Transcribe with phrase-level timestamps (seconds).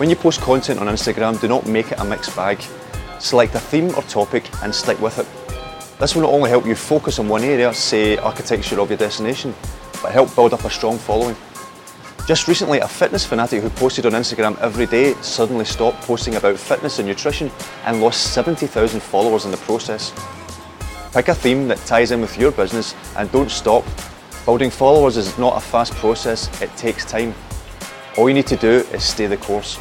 [0.00, 2.58] When you post content on Instagram, do not make it a mixed bag.
[3.18, 5.26] Select a theme or topic and stick with it.
[5.98, 9.54] This will not only help you focus on one area, say architecture of your destination,
[10.00, 11.36] but help build up a strong following.
[12.26, 16.56] Just recently, a fitness fanatic who posted on Instagram every day suddenly stopped posting about
[16.56, 17.50] fitness and nutrition
[17.84, 20.14] and lost 70,000 followers in the process.
[21.12, 23.84] Pick a theme that ties in with your business and don't stop.
[24.46, 27.34] Building followers is not a fast process, it takes time.
[28.16, 29.78] All you need to do is stay the course.